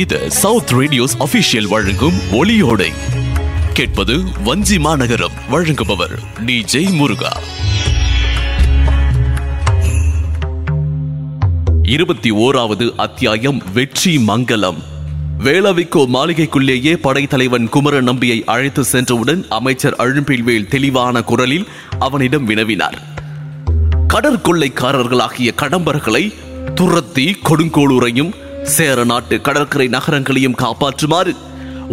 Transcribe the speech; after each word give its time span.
இது 0.00 0.18
south 0.36 0.72
Radios 0.76 1.14
official 1.20 1.68
வழங்கும் 1.68 2.16
ஒளியோடை 2.32 2.88
கேட்பது 3.72 4.14
வஞ்சி 4.44 4.76
மாநகரம் 4.78 5.36
வழங்குபவர் 5.50 6.14
டிஜே 6.46 6.82
முருகா 6.92 7.32
இருபத்தி 11.90 12.30
ஓராவது 12.38 12.86
அத்தியாயம் 12.96 13.60
வெற்றி 13.74 14.14
மங்களம் 14.24 14.80
வேளாவிக்கோ 15.38 16.02
மாளிகைக்குள்ளேயே 16.08 16.94
படைத்தலைவன் 17.00 17.68
குமர 17.68 18.00
நம்பியை 18.02 18.38
அழைத்து 18.46 18.84
சென்றவுடன் 18.84 19.42
அமைச்சர் 19.50 19.98
அழும்பில்வேல் 19.98 20.68
தெளிவான 20.68 21.22
குரலில் 21.22 21.66
அவனிடம் 21.98 22.48
வினவினார் 22.48 22.98
கடற்கொள்ளைக்காரர்களாகிய 24.06 25.52
கடம்பர்களை 25.56 26.24
துரத்தி 26.74 27.26
கொடுங்கோளூரையும் 27.44 28.32
சேர 28.74 28.98
நாட்டு 29.04 29.36
கடற்கரை 29.40 29.86
நகரங்களையும் 29.88 30.60
காப்பாற்றுமாறு 30.60 31.32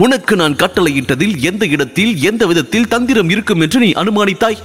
உனக்கு 0.00 0.34
நான் 0.36 0.56
கட்டளையிட்டதில் 0.56 1.36
எந்த 1.44 1.64
இடத்தில் 1.68 2.14
எந்த 2.24 2.44
விதத்தில் 2.46 2.88
தந்திரம் 2.88 3.30
இருக்கும் 3.30 3.62
என்று 3.62 3.80
நீ 3.80 3.90
அனுமானித்தாய் 3.94 4.62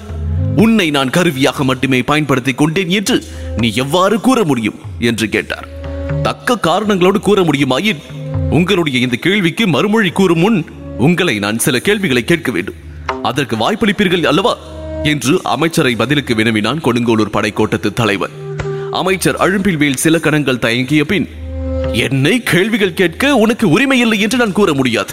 உன்னை 0.57 0.87
நான் 0.91 1.11
கருவியாக 1.11 1.65
மட்டுமே 1.65 2.01
பயன்படுத்திக் 2.03 2.61
கொண்டேன் 2.61 2.91
என்று 2.91 3.17
நீ 3.57 3.69
எவ்வாறு 3.75 4.17
கூற 4.21 4.39
முடியும் 4.45 4.79
என்று 5.01 5.27
கேட்டார் 5.29 5.67
தக்க 6.23 6.59
காரணங்களோடு 6.61 7.19
கூற 7.21 7.43
முடியுமாயின் 7.43 8.01
உங்களுடைய 8.51 8.99
இந்த 8.99 9.17
கேள்விக்கு 9.19 9.65
மறுமொழி 9.69 10.11
கூறும் 10.13 10.43
முன் 10.43 10.59
உங்களை 10.99 11.35
நான் 11.39 11.59
சில 11.59 11.77
கேள்விகளை 11.79 12.23
கேட்க 12.25 12.51
வேண்டும் 12.51 12.79
அதற்கு 13.23 13.57
வாய்ப்பளிப்பீர்கள் 13.57 14.25
அல்லவா 14.25 14.55
என்று 15.05 15.35
அமைச்சரை 15.49 15.93
பதிலுக்கு 15.95 16.35
வினவினான் 16.35 16.81
கொடுங்கோலூர் 16.81 17.35
படைக்கோட்டத்து 17.37 17.91
தலைவர் 17.93 18.35
அமைச்சர் 18.93 19.39
அழும்பில் 19.39 19.77
வேல் 19.77 19.97
சில 19.97 20.19
கணங்கள் 20.19 20.59
தயங்கிய 20.59 21.03
பின் 21.05 21.27
என்னை 22.05 22.35
கேள்விகள் 22.43 22.93
கேட்க 22.93 23.25
உனக்கு 23.37 23.67
உரிமை 23.69 23.99
இல்லை 23.99 24.19
என்று 24.21 24.39
நான் 24.39 24.53
கூற 24.53 24.71
முடியாது 24.73 25.13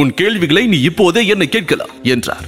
உன் 0.00 0.12
கேள்விகளை 0.14 0.62
நீ 0.68 0.78
இப்போதே 0.82 1.22
என்னை 1.26 1.48
கேட்கலாம் 1.48 1.92
என்றார் 2.08 2.46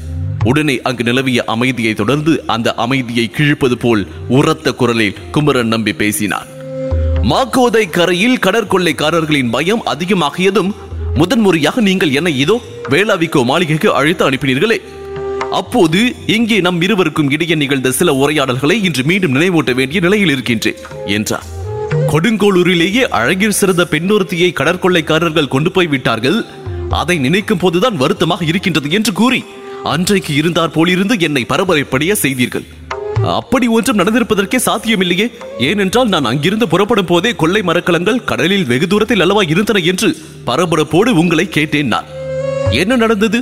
உடனே 0.44 0.76
அங்கு 0.82 1.02
நிலவிய 1.04 1.40
அமைதியை 1.46 1.92
தொடர்ந்து 1.94 2.32
அந்த 2.46 2.68
அமைதியை 2.76 3.26
கிழிப்பது 3.30 3.76
போல் 3.76 4.02
உரத்த 4.30 4.72
குரலில் 4.74 5.18
குமரன் 5.30 5.68
நம்பி 5.68 5.92
பேசினான் 5.94 6.48
மாக்கோதை 7.24 7.84
கரையில் 7.90 8.42
கடற்கொள்ளைக்காரர்களின் 8.46 9.50
பயம் 9.50 9.84
அதிகமாகியதும் 9.86 10.70
முதன்முறையாக 11.16 11.80
நீங்கள் 11.80 12.14
என்னை 12.14 12.34
இதோ 12.38 12.56
வேளாவிக்கோ 12.90 13.42
மாளிகைக்கு 13.44 13.88
அழைத்து 13.92 14.24
அனுப்பினீர்களே 14.26 14.78
அப்போது 15.52 16.00
இங்கே 16.30 16.58
நம் 16.60 16.80
இருவருக்கும் 16.80 17.30
இடையே 17.30 17.54
நிகழ்ந்த 17.54 17.90
சில 17.92 18.10
உரையாடல்களை 18.16 18.76
இன்று 18.84 19.04
மீண்டும் 19.04 19.34
நினைவூட்ட 19.34 19.72
வேண்டிய 19.74 20.00
நிலையில் 20.00 20.32
இருக்கின்றேன் 20.34 20.80
என்றார் 21.14 21.48
கொடுங்கோளூரிலேயே 22.10 23.02
அழகில் 23.18 23.56
சிறந்த 23.58 23.82
பெண்ணொருத்தியை 23.90 24.50
கடற்கொள்ளைக்காரர்கள் 24.52 25.52
கொண்டு 25.52 25.70
போய் 25.70 25.90
விட்டார்கள் 25.90 26.38
அதை 26.96 27.16
நினைக்கும் 27.18 27.60
போதுதான் 27.62 28.00
வருத்தமாக 28.00 28.42
இருக்கின்றது 28.44 28.88
என்று 28.90 29.12
கூறி 29.12 29.40
அன்றைக்கு 29.90 30.32
இருந்தார் 30.34 30.74
போலிருந்து 30.74 31.14
என்னை 31.26 31.42
பரபரப்படைய 31.50 32.12
செய்தீர்கள் 32.22 32.66
அப்படி 33.30 33.66
ஒன்றும் 33.68 33.98
நடந்திருப்பதற்கே 34.00 34.58
சாத்தியமில்லையே 34.66 35.26
ஏனென்றால் 35.68 36.12
நான் 36.14 36.28
அங்கிருந்து 36.30 36.66
புறப்படும் 36.68 37.10
போதே 37.10 37.30
கொள்ளை 37.34 37.62
மரக்கலங்கள் 37.62 38.24
கடலில் 38.24 38.68
வெகு 38.70 38.86
தூரத்தில் 38.86 39.24
அளவா 39.24 39.42
இருந்தன 39.52 39.82
என்று 39.92 40.08
பரபரப்போடு 40.44 41.12
உங்களை 41.14 41.46
கேட்டேன் 41.48 41.92
நான் 41.94 42.08
என்ன 42.74 42.96
நடந்தது 42.96 43.38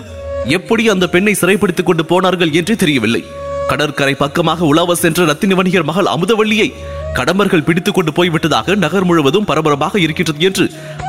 எப்படி 0.57 0.85
அந்த 0.89 1.07
பெண்ணை 1.09 1.35
சிறைப்படுத்திக் 1.35 1.89
கொண்டு 1.89 2.05
போனார்கள் 2.05 2.55
என்றே 2.59 2.77
தெரியவில்லை 2.77 3.23
கடற்கரை 3.71 4.15
பக்கமாக 4.17 4.67
உலாவ 4.67 4.95
சென்ற 4.97 5.25
ரத்தினி 5.25 5.55
வணிகர் 5.55 5.89
மகள் 5.89 6.13
அமுதவள்ளியை 6.13 6.69
கடம்பர்கள் 7.15 7.65
பிடித்துக் 7.65 7.95
கொண்டு 7.95 8.13
போய்விட்டதாக 8.13 8.77
நகர் 8.77 9.05
முழுவதும் 9.05 9.45
பரபரப்பாக 9.45 9.99
இருக்கின்றது 9.99 10.45
என்று 10.45 10.65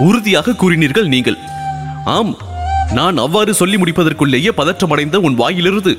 உறுதியாக 0.00 0.53
கூறினீர்கள் 0.53 1.07
நீங்கள் 1.07 1.37
ஆம் 2.05 2.33
நான் 2.93 3.17
அவ்வாறு 3.17 3.53
சொல்லி 3.53 3.77
முடிப்பதற்குள்ளேயே 3.77 4.49
பதற்றமடைந்த 4.49 5.17
உன் 5.17 5.35
வாயிலிருந்து 5.35 5.91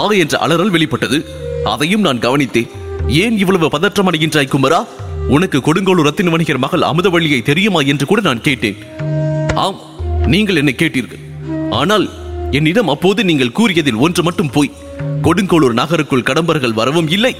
ஆ 0.00 0.04
என்ற 0.12 0.38
அலறல் 0.38 0.70
வெளிப்பட்டது 0.70 1.18
அதையும் 1.64 2.00
நான் 2.00 2.18
கவனித்தேன் 2.18 2.70
ஏன் 3.08 3.36
இவ்வளவு 3.38 3.68
பதற்றமடைகின்றாய் 3.68 4.46
குமரா 4.46 4.80
உனக்கு 5.28 5.60
கொடுங்கோல் 5.60 6.02
ரத்தின 6.02 6.30
வணிகர் 6.30 6.58
மகள் 6.58 7.10
வழியை 7.10 7.42
தெரியுமா 7.42 7.80
என்று 7.80 8.06
கூட 8.06 8.20
நான் 8.20 8.40
கேட்டேன் 8.40 8.78
ஆம் 9.56 9.78
நீங்கள் 10.26 10.56
என்னை 10.56 10.74
கேட்டீர்கள் 10.74 11.22
ஆனால் 11.70 12.06
என்னிடம் 12.50 12.88
அப்போது 12.88 13.24
நீங்கள் 13.24 13.52
கூறியதில் 13.52 13.94
ஒன்று 13.94 14.22
மட்டும் 14.22 14.50
போய் 14.50 14.74
கொடுங்கோளூர் 15.22 15.72
நகருக்குள் 15.72 16.22
கடம்பர்கள் 16.22 16.72
வரவும் 16.72 17.08
இல்லை 17.08 17.36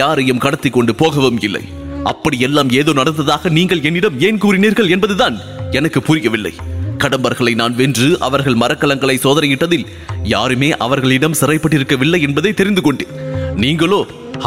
யாரையும் 0.00 0.38
கடத்தி 0.38 0.70
கொண்டு 0.70 0.92
போகவும் 0.94 1.38
இல்லை 1.40 1.62
அப்படி 2.04 2.36
எல்லாம் 2.38 2.70
ஏதோ 2.70 2.90
நடந்ததாக 2.92 3.50
நீங்கள் 3.50 3.84
என்னிடம் 3.84 4.18
ஏன் 4.20 4.38
கூறினீர்கள் 4.38 4.90
என்பதுதான் 4.90 5.36
எனக்கு 5.70 6.00
புரியவில்லை 6.02 6.52
கடம்பர்களை 6.98 7.52
நான் 7.54 7.74
வென்று 7.74 8.08
அவர்கள் 8.20 8.60
மரக்கலங்களை 8.62 9.16
சோதனையிட்டதில் 9.16 9.88
யாருமே 10.26 10.70
அவர்களிடம் 10.78 11.38
சிறைப்பட்டிருக்கவில்லை 11.40 12.20
என்பதை 12.20 12.52
தெரிந்து 12.54 12.82
கொண்டேன் 12.82 13.14
நீங்களோ 13.56 14.00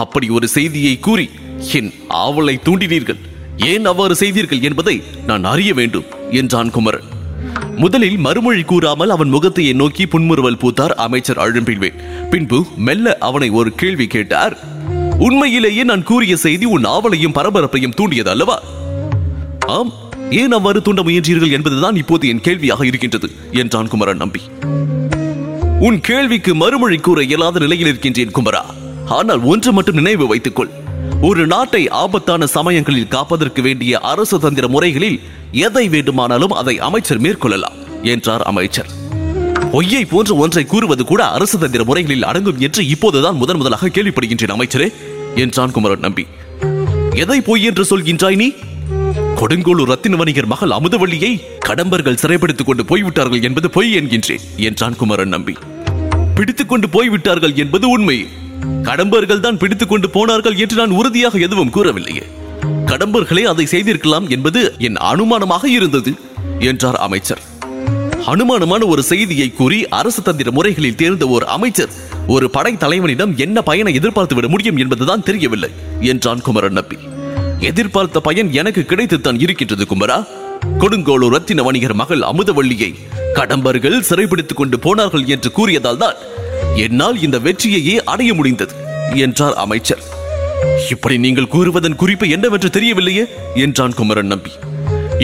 அப்படி 0.00 0.27
ஒரு 0.29 0.47
செய்தியை 0.47 0.95
கூறி 0.99 1.27
என் 1.77 1.91
ஆவலை 2.19 2.55
தூண்டினீர்கள் 2.63 3.21
ஏன் 3.65 3.85
அவ்வாறு 3.85 4.15
செய்தீர்கள் 4.15 4.61
என்பதை 4.61 4.95
நான் 5.25 5.43
அறிய 5.43 5.71
வேண்டும் 5.73 6.07
என்றான் 6.31 6.71
குமரன் 6.71 7.07
முதலில் 7.77 8.17
மறுமொழி 8.17 8.63
கூறாமல் 8.63 9.09
அவன் 9.09 9.33
முகத்தையை 9.33 9.73
நோக்கி 9.73 10.05
புன்முறுவல் 10.05 10.59
பூத்தார் 10.59 10.95
அமைச்சர் 10.97 11.41
அழும்பில்வே 11.41 11.89
பின்பு 12.29 12.59
மெல்ல 12.79 13.15
அவனை 13.19 13.49
ஒரு 13.51 13.69
கேள்வி 13.75 14.07
கேட்டார் 14.07 14.55
உண்மையிலேயே 15.21 15.83
நான் 15.83 16.03
கூறிய 16.03 16.33
செய்தி 16.37 16.65
உன் 16.67 16.85
ஆவலையும் 16.87 17.35
பரபரப்பையும் 17.37 17.95
தூண்டியது 17.95 18.29
அல்லவா 18.33 18.57
ஆம் 19.69 19.91
ஏன் 20.33 20.53
அவ்வாறு 20.57 20.79
தூண்ட 20.81 21.01
முயன்றீர்கள் 21.03 21.55
என்பதுதான் 21.57 21.95
இப்போது 21.95 22.25
என் 22.27 22.41
கேள்வியாக 22.41 22.85
இருக்கின்றது 22.85 23.27
என்றான் 23.61 23.89
குமரன் 23.89 24.21
நம்பி 24.21 24.41
உன் 25.81 25.99
கேள்விக்கு 26.01 26.51
மறுமொழி 26.55 26.97
கூற 26.99 27.19
இயலாத 27.23 27.59
நிலையில் 27.59 27.89
இருக்கின்றேன் 27.91 28.33
குமரா 28.33 28.63
ஆனால் 29.11 29.43
ஒன்று 29.45 29.71
மட்டும் 29.71 29.99
நினைவு 29.99 30.25
வைத்துக்கொள் 30.27 30.71
ஒரு 31.21 31.43
நாட்டை 31.47 31.83
ஆபத்தான 31.99 32.47
சமயங்களில் 32.47 33.11
காப்பதற்கு 33.11 33.61
வேண்டிய 33.61 33.99
அரசு 34.11 34.37
தந்திர 34.39 34.65
முறைகளில் 34.67 35.19
எதை 35.61 35.85
வேண்டுமானாலும் 35.89 36.57
அதை 36.57 36.75
அமைச்சர் 36.79 37.23
மேற்கொள்ளலாம் 37.23 37.77
என்றார் 38.05 38.43
அமைச்சர் 38.43 38.91
பொய்யை 39.71 40.03
போன்ற 40.05 40.31
ஒன்றை 40.35 40.63
கூறுவது 40.65 41.03
கூட 41.03 41.21
அரசு 41.31 41.57
தந்திர 41.57 41.81
முறைகளில் 41.83 42.25
அடங்கும் 42.25 42.59
என்று 42.59 42.81
இப்போதுதான் 42.87 43.37
முதன் 43.37 43.59
முதலாக 43.59 43.89
கேள்விப்படுகின்றேன் 43.89 44.55
அமைச்சரே 44.55 44.87
என்றான் 45.37 45.71
குமரன் 45.71 46.01
நம்பி 46.01 46.25
எதை 47.17 47.39
பொய் 47.41 47.65
என்று 47.65 47.83
சொல்கின்றாய் 47.83 48.37
நீ 48.37 48.47
கொடுங்கோலு 49.37 49.83
ரத்தின 49.85 50.15
வணிகர் 50.15 50.47
மகள் 50.47 50.73
அமுதவள்ளியை 50.75 51.31
கடம்பர்கள் 51.67 52.19
சிறைப்படுத்திக் 52.21 52.69
கொண்டு 52.69 52.83
போய்விட்டார்கள் 52.85 53.43
என்பது 53.43 53.67
பொய் 53.69 53.91
என்கின்றேன் 53.97 54.43
என்றான் 54.67 54.97
குமரன் 54.97 55.33
நம்பி 55.33 55.55
பிடித்துக் 56.35 56.71
கொண்டு 56.71 56.87
போய்விட்டார்கள் 56.89 57.55
என்பது 57.55 57.87
உண்மை 57.89 58.17
கடம்பர்கள் 58.83 59.41
தான் 59.41 59.57
பிடித்துக் 59.57 59.91
கொண்டு 59.91 60.07
போனார்கள் 60.09 60.57
என்று 60.57 60.75
நான் 60.77 60.97
உறுதியாக 60.97 61.39
எதுவும் 61.39 61.73
கூறவில்லையே 61.73 62.25
கடம்பர்களே 62.85 63.43
அதை 63.43 63.65
செய்திருக்கலாம் 63.65 64.27
என்பது 64.29 64.61
என் 64.87 64.99
அனுமானமாக 65.03 65.65
இருந்தது 65.69 66.11
என்றார் 66.63 66.99
அமைச்சர் 66.99 67.41
அனுமானமான 68.27 68.81
ஒரு 68.85 69.03
செய்தியை 69.03 69.47
கூறி 69.51 69.77
அரசு 69.89 70.21
தந்திர 70.21 70.49
முறைகளில் 70.51 70.95
தேர்ந்த 70.95 71.25
ஒரு 71.27 71.45
அமைச்சர் 71.47 71.93
ஒரு 72.31 72.47
படை 72.49 72.73
தலைவனிடம் 72.75 73.31
என்ன 73.37 73.57
பயனை 73.61 73.91
எதிர்பார்த்து 73.93 74.35
விட 74.35 74.47
முடியும் 74.47 74.77
என்பதுதான் 74.77 75.23
தெரியவில்லை 75.23 75.69
என்றான் 76.11 76.41
குமரன் 76.41 76.77
நம்பி 76.79 76.97
எதிர்பார்த்த 77.69 78.21
பயன் 78.21 78.49
எனக்கு 78.53 78.81
கிடைத்துத்தான் 78.85 79.41
இருக்கின்றது 79.45 79.85
குமரா 79.85 80.17
கொடுங்கோளூர் 80.77 81.33
ரத்தின 81.35 81.63
வணிகர் 81.63 81.95
மகள் 81.95 82.23
அமுதவள்ளியை 82.23 82.91
கடம்பர்கள் 83.37 83.97
சிறைபிடித்துக் 84.01 84.59
கொண்டு 84.59 84.77
போனார்கள் 84.79 85.25
என்று 85.27 85.49
கூறியதால் 85.51 86.01
தான் 86.03 86.17
என்னால் 86.85 87.17
இந்த 87.21 87.37
வெற்றியையே 87.39 87.95
அடைய 88.05 88.31
முடிந்தது 88.33 88.75
என்றார் 89.19 89.57
அமைச்சர் 89.57 90.03
இப்படி 90.91 91.15
நீங்கள் 91.17 91.51
கூறுவதன் 91.53 91.99
குறிப்பு 92.01 92.25
என்னவென்று 92.29 92.69
தெரியவில்லையே 92.69 93.23
என்றான் 93.63 93.97
குமரன் 93.99 94.31
நம்பி 94.33 94.51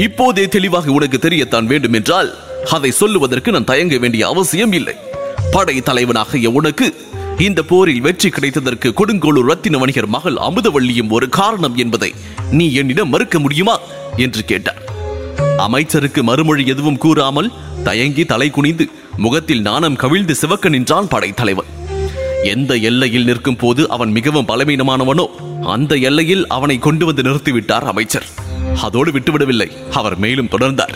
இப்போதே 0.03 0.45
தெளிவாக 0.47 0.91
உனக்கு 0.91 1.17
தெரியத்தான் 1.19 1.69
வேண்டும் 1.69 1.97
என்றால் 1.99 2.29
அதை 2.71 2.91
சொல்லுவதற்கு 2.93 3.49
நான் 3.51 3.69
தயங்க 3.71 3.97
வேண்டிய 3.97 4.23
அவசியம் 4.27 4.73
இல்லை 4.73 4.95
படை 5.53 5.75
தலைவனாக 5.81 6.49
உனக்கு 6.51 6.87
இந்த 7.39 7.59
போரில் 7.61 8.01
வெற்றி 8.01 8.29
கிடைத்ததற்கு 8.29 8.89
கொடுங்கோளூர் 8.91 9.49
ரத்தின 9.49 9.77
வணிகர் 9.77 10.09
மகள் 10.09 10.37
அமுதவள்ளியும் 10.39 11.11
ஒரு 11.11 11.27
காரணம் 11.29 11.75
என்பதை 11.77 12.09
நீ 12.51 12.65
என்னிடம் 12.73 13.09
மறுக்க 13.09 13.39
முடியுமா 13.39 13.75
என்று 14.17 14.43
கேட்டார் 14.43 14.79
அமைச்சருக்கு 15.57 16.21
மறுமொழி 16.23 16.63
எதுவும் 16.65 16.97
கூறாமல் 16.97 17.49
தயங்கி 17.83 18.23
தலை 18.25 18.47
குனிந்து 18.49 18.85
முகத்தில் 19.17 19.61
நாணம் 19.61 19.95
கவிழ்ந்து 19.95 20.33
சிவக்க 20.35 20.69
நின்றான் 20.69 21.07
படைத்தலைவன் 21.07 21.69
எந்த 22.49 22.71
எல்லையில் 22.89 23.25
நிற்கும் 23.25 23.57
போது 23.57 23.83
அவன் 23.89 24.11
மிகவும் 24.11 24.49
பலவீனமானவனோ 24.49 25.25
அந்த 25.67 25.93
எல்லையில் 26.01 26.43
அவனை 26.47 26.77
கொண்டு 26.79 27.05
வந்து 27.05 27.23
நிறுத்திவிட்டார் 27.23 27.87
அமைச்சர் 27.87 28.27
அதோடு 28.81 29.11
விட்டுவிடவில்லை 29.11 29.69
அவர் 29.91 30.17
மேலும் 30.17 30.51
தொடர்ந்தார் 30.51 30.95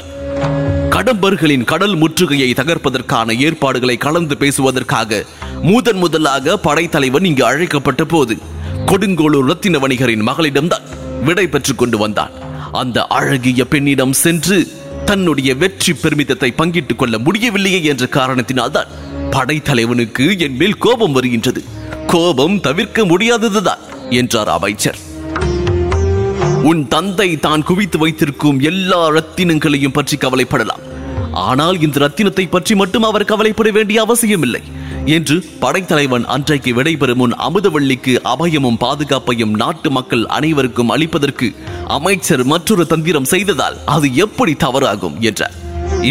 கடம்பர்களின் 0.94 1.66
கடல் 1.66 1.96
முற்றுகையை 1.96 2.50
தகர்ப்பதற்கான 2.54 3.36
ஏற்பாடுகளை 3.46 3.96
கலந்து 3.98 4.36
பேசுவதற்காக 4.36 5.20
மூதன் 5.68 6.00
முதலாக 6.00 6.56
படைத்தலைவன் 6.66 7.28
இங்கு 7.30 7.44
அழைக்கப்பட்ட 7.46 8.04
போது 8.06 8.36
கொடுங்கோளூர் 8.86 9.50
ரத்தின 9.50 9.80
வணிகரின் 9.80 10.26
மகளிடம்தான் 10.30 10.88
விடை 11.26 11.46
பெற்றுக் 11.48 11.78
கொண்டு 11.78 11.98
வந்தான் 11.98 12.34
அந்த 12.74 13.06
அழகிய 13.18 13.62
பெண்ணிடம் 13.66 14.16
சென்று 14.22 14.58
தன்னுடைய 15.06 15.52
வெற்றி 15.56 15.94
பெருமிதத்தை 15.96 16.50
பங்கிட்டுக் 16.56 17.00
கொள்ள 17.00 17.16
முடியவில்லையே 17.20 17.80
என்ற 17.92 18.06
காரணத்தினால்தான் 18.12 18.92
படைத்தலைவனுக்கு 19.32 20.26
என் 20.46 20.58
மேல் 20.58 20.78
கோபம் 20.78 21.16
வருகின்றது 21.18 21.62
கோபம் 22.08 22.58
தவிர்க்க 22.60 23.06
முடியாததுதான் 23.06 23.84
என்றார் 24.14 24.52
அமைச்சர் 24.52 25.00
உன் 26.70 26.82
தந்தை 26.88 27.28
தான் 27.40 27.64
குவித்து 27.64 27.98
வைத்திருக்கும் 27.98 28.58
எல்லா 28.64 29.02
ரத்தினங்களையும் 29.10 29.94
பற்றி 29.94 30.16
கவலைப்படலாம் 30.18 30.81
ஆனால் 31.44 31.78
இந்த 31.82 32.00
ரத்தினத்தை 32.00 32.46
பற்றி 32.48 32.74
மட்டும் 32.76 33.04
அவர் 33.04 33.26
கவலைப்பட 33.26 33.70
வேண்டிய 33.72 33.98
அவசியமில்லை 34.02 34.62
என்று 35.10 35.36
படைத்தலைவன் 35.60 36.26
அன்றைக்கு 36.26 36.72
விடைபெறும் 36.74 37.18
முன் 37.18 37.36
அமுதவள்ளிக்கு 37.42 38.14
அபயமும் 38.26 38.80
பாதுகாப்பையும் 38.80 39.56
நாட்டு 39.56 39.92
மக்கள் 39.92 40.26
அனைவருக்கும் 40.30 40.92
அளிப்பதற்கு 40.92 41.48
அமைச்சர் 41.90 42.44
மற்றொரு 42.46 42.86
தந்திரம் 42.88 43.26
செய்ததால் 43.26 43.80
அது 43.88 44.10
எப்படி 44.18 44.56
தவறாகும் 44.58 45.18
என்றார் 45.22 45.56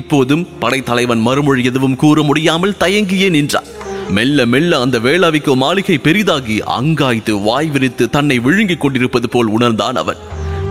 இப்போதும் 0.00 0.46
படைத்தலைவன் 0.60 1.22
மறுமொழி 1.22 1.62
எதுவும் 1.64 1.96
கூற 1.96 2.22
முடியாமல் 2.22 2.78
தயங்கியே 2.80 3.30
நின்றார் 3.30 3.70
மெல்ல 4.10 4.46
மெல்ல 4.46 4.78
அந்த 4.80 4.96
வேளாவிக்கு 4.98 5.52
மாளிகை 5.56 5.96
பெரிதாகி 5.98 6.56
அங்காய்த்து 6.76 7.34
வாய் 7.42 7.70
விரித்து 7.70 8.04
தன்னை 8.10 8.36
விழுங்கிக் 8.38 8.80
கொண்டிருப்பது 8.80 9.28
போல் 9.28 9.50
உணர்ந்தான் 9.50 9.96
அவன் 9.96 10.20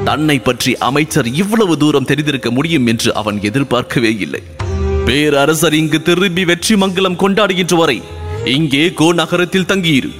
தன்னை 0.05 0.37
பற்றி 0.39 0.71
அமைச்சர் 0.79 1.27
இவ்வளவு 1.33 1.73
தூரம் 1.77 2.05
தெரிந்திருக்க 2.05 2.49
முடியும் 2.51 2.87
என்று 2.87 3.09
அவன் 3.13 3.37
எதிர்பார்க்கவே 3.41 4.11
இல்லை 4.19 4.41
பேரரசர் 5.07 5.75
இங்கு 5.75 5.99
திரும்பி 6.01 6.43
வெற்றி 6.45 6.75
மங்கலம் 6.75 7.19
கொண்டாடுகின்ற 7.19 7.75
வரை 7.75 7.97
இங்கே 8.53 8.83
கோ 8.93 9.07
நகரத்தில் 9.13 9.69
தங்கியிரு 9.71 10.11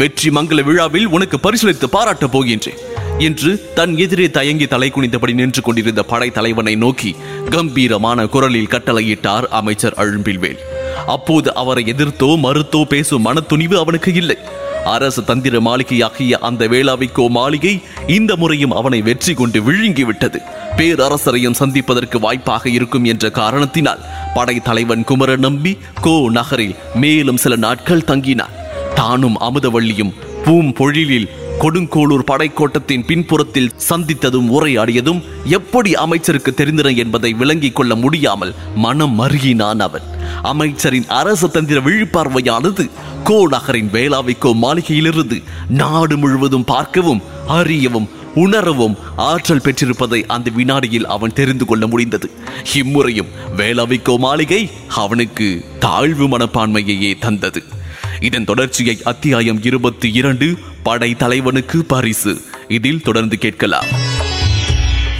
வெற்றி 0.00 0.30
மங்கல 0.30 0.62
விழாவில் 0.62 1.08
உனக்கு 1.08 1.36
பரிசீலித்து 1.38 1.88
பாராட்டப் 1.88 2.34
போகின்றேன் 2.34 2.80
என்று 3.18 3.50
தன் 3.74 3.94
எதிரே 3.96 4.26
தயங்கி 4.28 4.66
தலை 4.66 4.88
குனிந்தபடி 4.90 5.34
நின்று 5.34 5.60
கொண்டிருந்த 5.62 6.02
படை 6.02 6.28
தலைவனை 6.30 6.74
நோக்கி 6.76 7.10
கம்பீரமான 7.50 8.26
குரலில் 8.26 8.72
கட்டளையிட்டார் 8.72 9.46
அமைச்சர் 9.52 9.96
அழும்பில்வேல் 9.98 10.60
அப்போது 11.06 11.48
அவரை 11.54 11.84
எதிர்த்தோ 11.86 12.28
மறுத்தோ 12.42 12.82
பேசும் 12.88 13.24
மனத்துணிவு 13.26 13.76
அவனுக்கு 13.78 14.12
இல்லை 14.14 14.36
அரச 14.88 15.22
தந்திர 15.22 15.56
மாளிகையாகிய 15.60 16.38
அந்த 16.40 16.62
வேளாவிக்கோ 16.66 17.24
மாளிகை 17.30 17.74
இந்த 18.08 18.32
முறையும் 18.36 18.76
அவனை 18.76 19.00
வெற்றி 19.02 19.32
கொண்டு 19.34 19.60
விழுங்கிவிட்டது 19.60 20.40
பேரரசரையும் 20.76 21.58
சந்திப்பதற்கு 21.58 22.18
வாய்ப்பாக 22.20 22.68
இருக்கும் 22.70 23.04
என்ற 23.04 23.30
காரணத்தினால் 23.30 24.04
படைத்தலைவன் 24.34 25.04
குமர 25.04 25.36
நம்பி 25.38 25.72
கோ 26.00 26.16
நகரில் 26.30 26.76
மேலும் 26.96 27.36
சில 27.36 27.56
நாட்கள் 27.56 28.06
தங்கினார் 28.06 28.54
தானும் 28.94 29.38
அமுதவள்ளியும் 29.40 30.14
பூம்பொழிலில் 30.44 31.28
கொடுங்கோளூர் 31.60 32.28
படைக்கோட்டத்தின் 32.28 33.04
பின்புறத்தில் 33.04 33.72
சந்தித்ததும் 33.88 34.50
உரையாடியதும் 34.50 35.20
எப்படி 35.50 35.90
அமைச்சருக்கு 35.96 36.52
தெரிந்தன 36.52 36.90
என்பதை 36.96 37.30
விளங்கிக் 37.34 37.74
கொள்ள 37.74 37.94
முடியாமல் 37.96 38.52
மனம் 38.76 39.14
மருகினான் 39.20 39.82
அவன் 39.82 40.06
அமைச்சரின் 40.50 41.08
அரசு 41.12 41.50
தந்திர 41.50 41.80
விழிப்பார்வையானது 41.80 42.84
கோ 43.22 43.38
நகரின் 43.52 43.90
வேளாவிக்கோ 43.92 44.50
மாளிகையிலிருந்து 44.62 45.38
நாடு 45.76 46.16
முழுவதும் 46.16 46.64
பார்க்கவும் 46.64 47.22
அறியவும் 47.52 48.08
உணரவும் 48.36 48.96
ஆற்றல் 49.24 49.62
பெற்றிருப்பதை 49.62 50.20
அந்த 50.26 50.50
வினாடியில் 50.50 51.06
அவன் 51.06 51.32
தெரிந்து 51.32 51.64
கொள்ள 51.64 51.86
முடிந்தது 51.86 52.28
இம்முறையும் 52.74 53.30
வேளாவிக்கோ 53.56 54.16
மாளிகை 54.18 54.60
அவனுக்கு 54.96 55.48
தாழ்வு 55.78 56.28
மனப்பான்மையையே 56.28 57.18
தந்தது 57.18 57.62
இதன் 58.20 58.44
தொடர்ச்சியை 58.44 58.96
அத்தியாயம் 59.04 59.62
இருபத்தி 59.62 60.08
இரண்டு 60.12 60.46
படை 60.82 61.10
தலைவனுக்கு 61.16 61.84
பரிசு 61.86 62.34
இதில் 62.68 63.02
தொடர்ந்து 63.02 63.38
கேட்கலாம் 63.38 63.90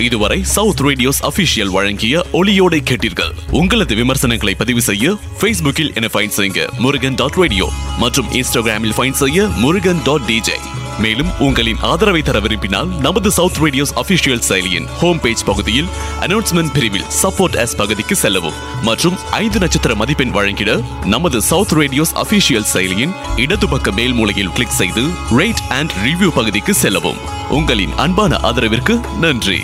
இதுவரை 0.01 0.39
சவுத் 0.51 0.81
ரேடியோஸ் 0.81 1.21
அபிஷியல் 1.27 1.75
வழங்கிய 1.75 2.25
ஒளியோடை 2.35 2.81
கேட்டீர்கள் 2.83 3.31
உங்களது 3.57 3.95
விமர்சனங்களை 3.97 4.55
பதிவு 4.59 4.83
செய்ய 4.83 5.05
பேஸ்புக்கில் 5.41 5.93
என 5.95 6.09
ஃபைன் 6.13 6.35
செய்யுங்க 6.35 6.65
முருகன் 6.79 7.17
டாட் 7.17 7.39
ரேடியோ 7.41 7.67
மற்றும் 8.01 8.29
இன்ஸ்டாகிராமில் 8.37 8.97
ஃபைன் 8.97 9.21
செய்ய 9.21 9.47
முருகன் 9.59 10.03
டாட் 10.05 10.27
டிஜே 10.29 10.59
மேலும் 10.99 11.31
உங்களின் 11.47 11.81
ஆதரவை 11.89 12.21
தர 12.23 12.39
விரும்பினால் 12.41 12.93
நமது 13.01 13.31
சவுத் 13.37 13.61
ரேடியோஸ் 13.63 13.93
அபிஷியல் 14.03 14.45
செயலியின் 14.47 14.87
ஹோம் 15.01 15.21
பேஜ் 15.25 15.45
பகுதியில் 15.45 15.91
அனௌன்ஸ்மெண்ட் 16.25 16.73
பிரிவில் 16.77 17.09
சப்போர்ட் 17.19 17.59
ஆஸ் 17.63 17.77
பகுதிக்கு 17.77 18.17
செல்லவும் 18.17 18.57
மற்றும் 18.85 19.19
ஐந்து 19.39 19.61
நட்சத்திர 19.65 19.95
மதிப்பெண் 19.95 20.35
வழங்கிட 20.37 20.71
நமது 21.15 21.41
சவுத் 21.51 21.77
ரேடியோஸ் 21.81 22.17
அபிஷியல் 22.23 22.71
செயலியின் 22.73 23.15
இடது 23.45 23.69
பக்க 23.69 23.93
மேல் 23.93 24.17
மூலையில் 24.19 24.55
கிளிக் 24.57 24.79
செய்து 24.79 25.05
ரேட் 25.37 25.65
அண்ட் 25.73 25.97
ரிவ்யூ 26.05 26.31
பகுதிக்கு 26.35 26.75
செல்லவும் 26.77 27.21
உங்களின் 27.55 27.97
அன்பான 28.05 28.39
ஆதரவிற்கு 28.47 28.97
நன்றி 29.21 29.61